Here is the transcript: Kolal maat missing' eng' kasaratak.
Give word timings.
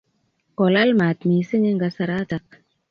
Kolal 0.57 0.89
maat 0.99 1.19
missing' 1.29 1.67
eng' 1.69 1.81
kasaratak. 1.83 2.45